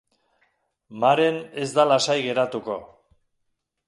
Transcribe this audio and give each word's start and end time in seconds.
Maren 1.03 1.37
ez 1.65 1.67
da 1.75 1.85
lasai 1.91 2.15
geratuko. 2.29 2.79